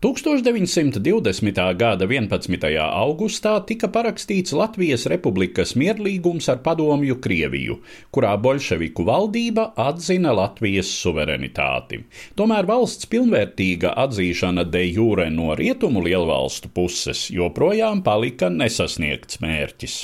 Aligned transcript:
1920. 0.00 1.74
gada 1.74 2.04
11. 2.04 2.66
augustā 2.84 3.54
tika 3.64 3.88
parakstīts 3.88 4.52
Latvijas 4.52 5.06
Republikas 5.08 5.72
mierlīgums 5.72 6.50
ar 6.52 6.58
Padomju 6.60 7.16
Krieviju, 7.24 7.78
kurā 8.12 8.34
bolševiku 8.36 9.06
valdība 9.08 9.70
atzina 9.80 10.34
Latvijas 10.36 10.90
suverenitāti. 10.98 12.02
Tomēr 12.36 12.68
valsts 12.68 13.08
pilnvērtīga 13.08 13.94
atzīšana 14.04 14.66
de 14.68 14.84
jure 14.84 15.30
no 15.32 15.54
rietumu 15.56 16.04
lielvalstu 16.04 16.68
puses 16.76 17.30
joprojām 17.32 18.04
palika 18.04 18.52
nesasniegts 18.52 19.40
mērķis. 19.40 19.96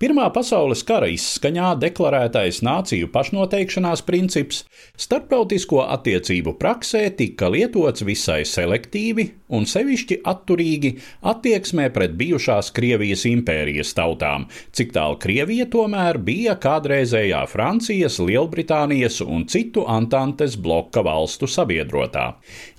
Pirmā 0.00 0.26
pasaules 0.34 0.82
kara 0.86 1.08
izskaņā 1.12 1.74
deklarētais 1.82 2.60
nāciju 2.66 3.10
pašnoteikšanās 3.14 4.02
princips 4.06 4.64
starptautisko 5.00 5.84
attiecību 5.96 6.56
praksē 6.60 7.06
tika 7.18 7.50
lietots 7.52 8.04
visai 8.06 8.42
selektīvi 8.48 9.28
un 9.54 9.66
sevišķi 9.68 10.20
atturīgi 10.30 10.90
attieksmē 11.30 11.88
pret 11.94 12.14
bijušās 12.18 12.70
Krievijas 12.74 13.24
impērijas 13.28 13.92
tautām, 13.96 14.46
cik 14.74 14.94
tālu 14.96 15.18
Krievija 15.22 15.66
tomēr 15.70 16.18
bija 16.18 16.56
kādreizējā 16.60 17.44
Francijas, 17.50 18.18
Lielbritānijas 18.22 19.20
un 19.24 19.46
citu 19.50 19.84
Antantes 19.90 20.56
bloka 20.56 21.04
valstu 21.06 21.48
sabiedrotā. 21.50 22.26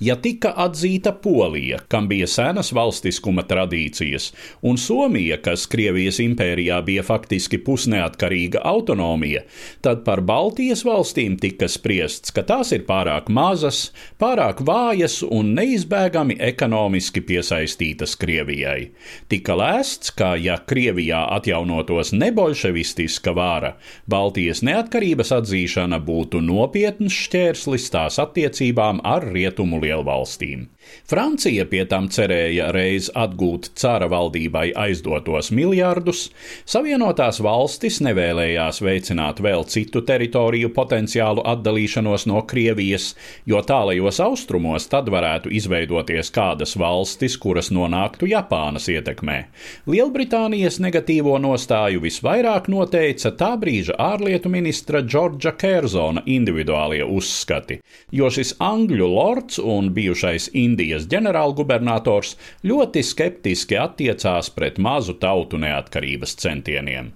Ja 0.03 0.17
tika 0.19 0.53
atzīta 0.65 1.15
Polija, 1.23 1.81
kam 1.87 2.09
bija 2.11 2.27
senas 2.27 2.73
valstiskuma 2.75 3.45
tradīcijas, 3.47 4.31
un 4.65 4.79
Somija, 4.81 5.39
kas 5.43 5.67
Krievijas 5.71 6.19
impērijā 6.23 6.81
bija 6.85 7.03
faktiski 7.05 7.59
pusneatkarīga 7.65 8.61
autonomija, 8.63 9.43
tad 9.85 10.03
par 10.05 10.21
Baltijas 10.25 10.85
valstīm 10.87 11.37
tika 11.41 11.69
spriests, 11.71 12.33
ka 12.35 12.45
tās 12.47 12.71
ir 12.75 12.85
pārāk 12.87 13.29
mazas, 13.33 13.89
pārāk 14.21 14.61
vājas 14.65 15.19
un 15.25 15.53
neizbēgami 15.57 16.37
ekonomiski 16.51 17.23
piesaistītas 17.25 18.15
Krievijai. 18.21 18.91
Tika 19.31 19.57
lēsts, 19.57 20.13
ka, 20.15 20.33
ja 20.39 20.57
Krievijā 20.69 21.25
atjaunotos 21.37 22.13
nebolševistiska 22.15 23.35
vāra, 23.35 23.75
Baltijas 24.09 24.63
neatkarības 24.65 25.33
atzīšana 25.39 25.99
būtu 26.05 26.41
nopietns 26.45 27.15
šķērslis 27.25 27.89
tās 27.93 28.19
attiecībām 28.21 29.01
ar 29.03 29.25
rietumu 29.33 29.81
lielvalstīm. 29.83 30.67
Francija 31.09 31.65
pie 31.69 31.83
tam 31.89 32.07
cerēja 32.13 32.69
reiz 32.75 33.09
atgūt 33.17 33.71
cara 33.79 34.07
valdībai 34.11 34.67
aizdotos 34.85 35.51
miljardus, 35.55 36.27
Savienotās 36.75 37.39
valstis 37.39 38.01
nevēlējās 38.03 38.81
veicināt 38.83 39.39
vēl 39.39 39.63
citu 39.71 40.01
teritoriju 40.03 40.73
potenciālu 40.75 41.45
atdalīšanos 41.47 42.27
no 42.27 42.41
Krievijas, 42.43 43.13
jo 43.47 43.61
tālajos 43.63 44.19
austrumos 44.19 44.89
tad 44.91 45.07
varētu 45.13 45.53
izveidoties 45.55 46.33
kāda 46.35 46.65
tādas 46.65 46.75
valstis, 46.79 47.35
kuras 47.37 47.69
nonāktu 47.71 48.27
Japānas 48.29 48.87
ietekmē. 48.89 49.45
Lielbritānijas 49.91 50.79
negatīvo 50.79 51.35
nostāju 51.41 52.01
visvairāk 52.03 52.69
noteica 52.71 53.31
tā 53.35 53.51
brīža 53.59 53.97
ārlietu 53.99 54.49
ministra 54.49 55.01
Džordža 55.01 55.55
Kerzona 55.59 56.23
individuālie 56.25 57.03
uzskati, 57.03 57.81
jo 58.11 58.29
šis 58.31 58.55
angļu 58.59 59.09
lords 59.11 59.59
un 59.59 59.91
bijušais 59.93 60.49
Indijas 60.53 61.07
ģenerālgubernators 61.11 62.35
ļoti 62.63 63.03
skeptiski 63.03 63.77
attiecās 63.77 64.49
pret 64.55 64.79
mazu 64.79 65.17
tautu 65.19 65.59
neatkarības 65.61 66.35
The 66.65 66.81
NEM. 66.81 67.13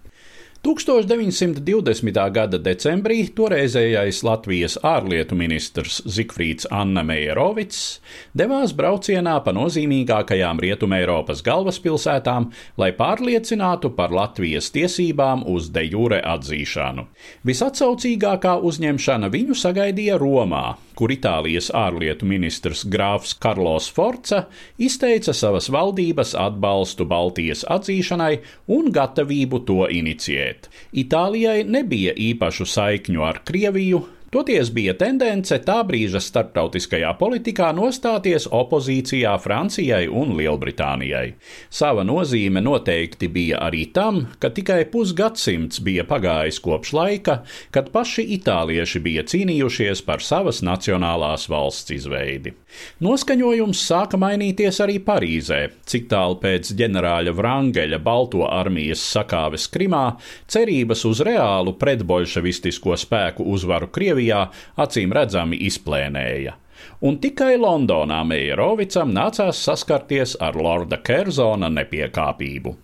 1920. 0.60 2.18
gada 2.36 2.58
decembrī 2.60 3.22
toreizējais 3.32 4.18
Latvijas 4.28 4.74
ārlietu 4.84 5.38
ministrs 5.40 6.02
Zikfrīds 6.04 6.68
Anna 6.76 7.00
Meierovics 7.08 8.02
devās 8.36 8.74
braucienā 8.76 9.38
pa 9.46 9.54
nozīmīgākajām 9.56 10.60
Rietumē 10.60 11.00
Eiropas 11.06 11.40
galvaspilsētām, 11.48 12.50
lai 12.76 12.90
pārliecinātu 12.98 13.94
par 13.96 14.12
Latvijas 14.12 14.68
tiesībām 14.76 15.46
uz 15.48 15.70
de 15.72 15.86
jure 15.88 16.20
atzīšanu. 16.28 17.08
Visatsaucīgākā 17.48 18.58
uzņemšana 18.60 19.32
viņu 19.32 19.56
sagaidīja 19.64 20.20
Romā, 20.20 20.74
kur 21.00 21.16
Itālijas 21.16 21.72
ārlietu 21.72 22.28
ministrs 22.28 22.84
Grāfs 22.84 23.32
Karlos 23.40 23.88
Forca 23.88 24.50
izteica 24.76 25.32
savas 25.32 25.72
valdības 25.72 26.36
atbalstu 26.36 27.08
Baltijas 27.08 27.64
atzīšanai 27.64 28.34
un 28.76 28.92
gatavību 28.92 29.64
to 29.64 29.88
inicijēt 29.88 30.49
konkrēt. 30.50 30.70
Itālijai 30.94 31.64
nebija 31.66 32.14
īpašu 32.14 32.66
saikņu 32.66 33.24
ar 33.24 33.42
Krieviju, 33.46 34.04
Toties 34.30 34.70
bija 34.70 34.94
tendence 34.94 35.58
tā 35.66 35.80
brīža 35.90 36.20
starptautiskajā 36.22 37.16
politikā 37.18 37.72
nostāties 37.74 38.44
opozīcijā 38.54 39.32
Francijai 39.42 40.04
un 40.06 40.36
Lielbritānijai. 40.38 41.32
Sava 41.74 42.04
nozīme 42.06 42.62
noteikti 42.62 43.26
bija 43.34 43.58
arī 43.66 43.88
tam, 43.90 44.20
ka 44.38 44.52
tikai 44.54 44.84
pusgadsimts 44.92 45.82
bija 45.82 46.06
pagājis 46.06 46.60
kopš 46.62 46.92
laika, 46.94 47.40
kad 47.74 47.90
paši 47.96 48.28
itālieši 48.36 49.02
bija 49.08 49.24
cīnījušies 49.26 50.04
par 50.06 50.22
savas 50.22 50.62
nacionālās 50.62 51.48
valsts 51.50 51.96
izveidi. 51.98 52.54
Noskaņojums 53.02 53.82
sāka 53.82 54.22
mainīties 54.22 54.78
arī 54.86 55.00
Parīzē, 55.10 55.64
cik 55.90 56.06
tālu 56.14 56.38
pēc 56.44 56.70
ģenerāļa 56.78 57.34
Vrangeļa 57.34 58.02
Balto 58.06 58.46
armijas 58.46 59.02
sakāves 59.10 59.66
Krimā 59.74 60.06
cerības 60.46 61.02
uz 61.10 61.26
reālu 61.26 61.74
pretbolševistisko 61.82 62.94
spēku 63.08 63.50
uzvaru 63.58 63.90
Krievijā 63.90 64.19
Krievijā 64.20 64.50
acīm 64.84 65.14
redzami 65.16 65.60
izplēnēja. 65.70 66.58
Un 67.08 67.20
tikai 67.24 67.56
Londonā 67.60 68.20
Meijerovicam 68.28 69.14
nācās 69.16 69.64
saskarties 69.64 70.36
ar 70.44 70.60
Lorda 70.60 71.00
Kerzona 71.00 71.70
nepiekāpību. 71.72 72.76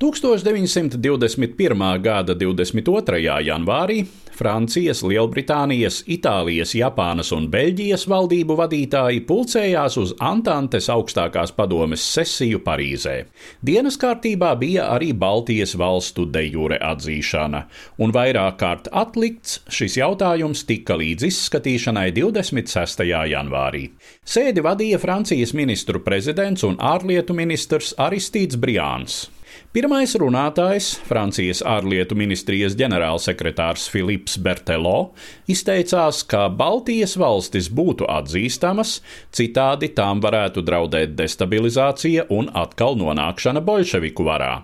1921. 0.00 2.00
gada 2.00 2.34
22. 2.34 3.18
janvārī 3.44 4.06
Francijas, 4.32 5.02
Lielbritānijas, 5.04 5.98
Itālijas, 6.08 6.70
Japānas 6.72 7.28
un 7.36 7.50
Beļģijas 7.52 8.06
valdību 8.08 8.54
vadītāji 8.56 9.20
pulcējās 9.28 9.98
uz 10.00 10.14
Antantes 10.24 10.86
augstākās 10.88 11.52
padomes 11.52 12.06
sesiju 12.14 12.62
Parīzē. 12.64 13.26
Dienas 13.60 14.00
kārtībā 14.00 14.54
bija 14.62 14.86
arī 14.94 15.10
Baltijas 15.12 15.74
valstu 15.76 16.24
de 16.24 16.46
jure 16.46 16.78
atzīšana, 16.80 17.60
un 18.00 18.14
vairāk 18.16 18.56
kārt 18.62 18.88
atlikts 19.02 19.58
šis 19.68 19.98
jautājums 20.00 20.64
tika 20.64 20.96
līdz 20.96 21.26
izskatīšanai 21.28 22.06
26. 22.16 23.04
janvārī. 23.34 23.82
Sēdi 24.24 24.64
vadīja 24.64 25.02
Francijas 25.04 25.52
ministru 25.52 26.00
prezidents 26.00 26.64
un 26.64 26.80
ārlietu 26.80 27.36
ministrs 27.36 27.92
Aristīts 28.00 28.56
Briāns. 28.56 29.26
Pirmais 29.70 30.16
runātājs, 30.18 30.88
Francijas 31.06 31.60
ārlietu 31.62 32.16
ministrijas 32.18 32.74
ģenerālsekretārs 32.78 33.84
Filips 33.92 34.34
Bertelo, 34.42 35.12
izteicās, 35.50 36.24
ka 36.26 36.48
Baltijas 36.50 37.14
valstis 37.20 37.68
būtu 37.70 38.08
atzīstamas, 38.10 38.96
citādi 39.30 39.92
tām 39.94 40.24
varētu 40.24 40.64
draudēt 40.66 41.14
destabilizācija 41.18 42.26
un 42.34 42.50
atkal 42.64 42.98
nonākšana 42.98 43.62
bolševiku 43.62 44.26
varā. 44.26 44.56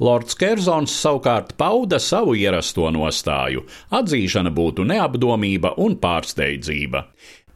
Lords 0.00 0.36
Kerzons 0.38 0.92
savukārt 1.02 1.54
pauda 1.60 1.98
savu 2.00 2.34
ierasto 2.36 2.88
nostāju- 2.92 3.64
atzīšana 3.98 4.52
būtu 4.58 4.84
neapdomība 4.88 5.74
un 5.76 5.96
pārsteidzība. 5.96 7.04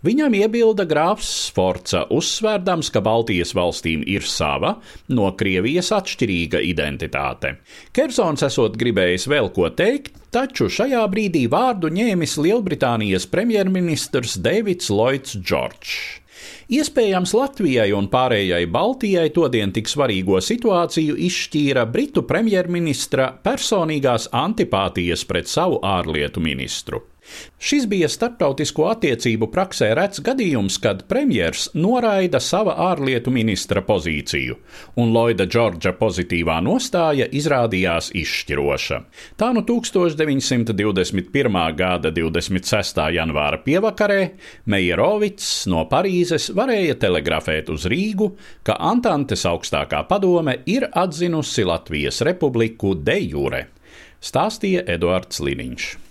Viņam 0.00 0.32
iebilda 0.32 0.86
grāfs 0.88 1.28
Sforca, 1.50 2.06
uzsvērdams, 2.16 2.88
ka 2.94 3.02
Baltijas 3.04 3.50
valstīm 3.52 4.00
ir 4.08 4.24
sava, 4.24 4.78
no 5.12 5.26
Krievijas 5.36 5.90
atšķirīga 5.92 6.62
identitāte. 6.64 7.58
Kersons 7.92 8.46
esot 8.46 8.78
gribējis 8.80 9.28
vēl 9.28 9.50
ko 9.52 9.68
teikt, 9.76 10.16
taču 10.32 10.70
šajā 10.72 11.02
brīdī 11.12 11.44
vārdu 11.52 11.92
ņēmis 11.92 12.38
Lielbritānijas 12.40 13.28
premjerministrs 13.28 14.38
Deivids 14.40 14.88
Lloyds 14.88 15.36
Džordžs. 15.36 16.20
Iespējams, 16.70 17.34
Latvijai 17.34 17.90
un 17.96 18.08
pārējai 18.12 18.66
Baltijai 18.70 19.28
todien 19.34 19.72
tik 19.74 19.90
svarīgo 19.90 20.40
situāciju 20.44 21.18
izšķīra 21.28 21.86
Britu 21.90 22.24
premjerministra 22.28 23.30
personīgās 23.44 24.30
antipātijas 24.32 25.26
pret 25.26 25.50
savu 25.50 25.80
ārlietu 25.82 26.42
ministru. 26.44 27.04
Šis 27.58 27.84
bija 27.86 28.08
starptautisko 28.08 28.86
attiecību 28.90 29.50
praksē 29.52 29.90
rets 29.94 30.22
gadījums, 30.24 30.78
kad 30.82 31.02
premjers 31.10 31.68
noraida 31.74 32.40
sava 32.40 32.72
ārlietu 32.88 33.30
ministra 33.34 33.82
pozīciju, 33.84 34.56
un 34.96 35.12
Lloyda 35.14 35.44
Džordža 35.46 35.92
pozitīvā 35.98 36.56
nostāja 36.64 37.26
izrādījās 37.28 38.10
izšķiroša. 38.16 39.00
Tā 39.40 39.50
nu 39.56 39.64
1921. 39.68 41.60
gada 41.76 42.10
26. 42.16 43.02
janvāra 43.16 43.60
pievakarē 43.66 44.20
Meijerovics 44.64 45.50
no 45.70 45.84
Parīzes 45.90 46.29
varēja 46.56 46.98
telegrafēt 47.02 47.70
uz 47.72 47.86
Rīgu, 47.90 48.32
ka 48.66 48.78
Antantes 48.90 49.46
augstākā 49.48 50.04
padome 50.08 50.58
ir 50.70 50.88
atzinusi 50.90 51.66
Latvijas 51.66 52.22
republiku 52.26 52.94
de 52.94 53.18
jure, 53.22 53.66
stāstīja 54.22 54.86
Eduards 54.86 55.42
Liniņš. 55.42 56.09